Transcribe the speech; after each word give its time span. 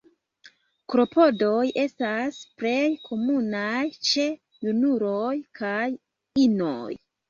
Klopodoj 0.93 1.59
estas 1.83 2.41
plej 2.63 2.81
komunaj 3.11 3.85
ĉe 4.11 4.29
junuloj 4.67 5.39
kaj 5.65 5.83
inoj. 6.51 6.95